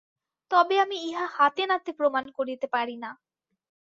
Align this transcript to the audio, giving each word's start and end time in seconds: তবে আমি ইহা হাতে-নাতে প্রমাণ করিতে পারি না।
তবে 0.51 0.75
আমি 0.79 0.97
ইহা 1.07 1.25
হাতে-নাতে 1.35 1.91
প্রমাণ 1.99 2.25
করিতে 2.37 2.67
পারি 2.67 2.95
না। 3.03 3.09